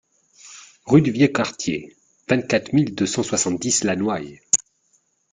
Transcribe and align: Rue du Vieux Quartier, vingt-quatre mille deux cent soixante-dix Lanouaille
Rue 0.87 1.03
du 1.03 1.11
Vieux 1.11 1.27
Quartier, 1.27 1.95
vingt-quatre 2.27 2.73
mille 2.73 2.95
deux 2.95 3.05
cent 3.05 3.21
soixante-dix 3.21 3.83
Lanouaille 3.83 4.41